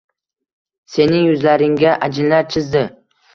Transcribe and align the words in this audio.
Sening 0.93 1.27
yuzlaringga 1.27 1.93
ajinlar 2.09 2.49
chizdi 2.57 2.83